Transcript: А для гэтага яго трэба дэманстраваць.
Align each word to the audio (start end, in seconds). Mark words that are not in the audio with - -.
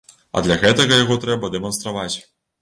А 0.39 0.41
для 0.45 0.55
гэтага 0.63 0.97
яго 1.03 1.17
трэба 1.27 1.53
дэманстраваць. 1.57 2.17